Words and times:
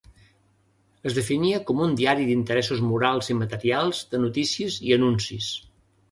Es 1.09 1.17
definia 1.17 1.59
com 1.67 1.83
un 1.87 1.91
diari 1.99 2.23
d'interessos 2.29 2.81
morals 2.91 3.29
i 3.33 3.35
materials 3.41 3.99
de 4.15 4.23
notícies 4.23 4.79
i 4.89 4.95
anuncis. 4.97 5.51